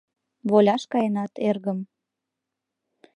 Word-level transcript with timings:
—Воляш 0.49 0.83
каенат, 0.91 1.33
эргым. 1.47 1.79